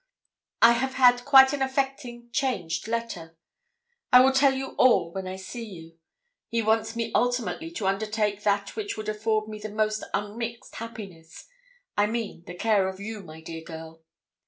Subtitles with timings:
[0.63, 3.37] I have had quite an affecting, changed letter.
[4.11, 5.99] I will tell you all when I see you.
[6.49, 11.45] He wants me ultimately to undertake that which would afford me the most unmixed happiness
[11.95, 14.01] I mean the care of you, my dear girl.